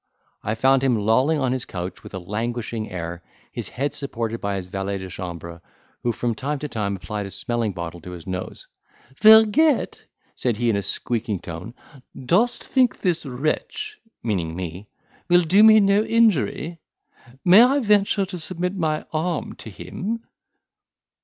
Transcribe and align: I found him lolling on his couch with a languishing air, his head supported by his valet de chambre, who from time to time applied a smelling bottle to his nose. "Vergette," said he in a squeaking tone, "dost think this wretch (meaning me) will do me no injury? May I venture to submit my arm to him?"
I 0.41 0.55
found 0.55 0.81
him 0.83 0.95
lolling 0.97 1.37
on 1.37 1.51
his 1.51 1.63
couch 1.65 2.01
with 2.01 2.15
a 2.15 2.17
languishing 2.17 2.89
air, 2.89 3.21
his 3.51 3.69
head 3.69 3.93
supported 3.93 4.41
by 4.41 4.55
his 4.55 4.65
valet 4.65 4.97
de 4.97 5.07
chambre, 5.11 5.61
who 6.01 6.11
from 6.11 6.33
time 6.33 6.57
to 6.57 6.67
time 6.67 6.95
applied 6.95 7.27
a 7.27 7.29
smelling 7.29 7.71
bottle 7.73 8.01
to 8.01 8.09
his 8.09 8.25
nose. 8.25 8.65
"Vergette," 9.21 10.03
said 10.33 10.57
he 10.57 10.71
in 10.71 10.75
a 10.75 10.81
squeaking 10.81 11.39
tone, 11.39 11.75
"dost 12.19 12.63
think 12.63 12.97
this 13.01 13.27
wretch 13.27 13.99
(meaning 14.23 14.55
me) 14.55 14.89
will 15.29 15.43
do 15.43 15.61
me 15.61 15.79
no 15.79 16.01
injury? 16.03 16.79
May 17.45 17.61
I 17.61 17.77
venture 17.77 18.25
to 18.25 18.39
submit 18.39 18.73
my 18.75 19.05
arm 19.13 19.53
to 19.57 19.69
him?" 19.69 20.23